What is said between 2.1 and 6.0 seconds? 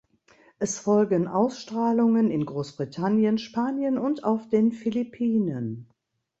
in Großbritannien, Spanien und auf den Philippinen.